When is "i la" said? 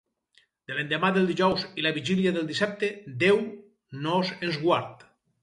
1.81-1.91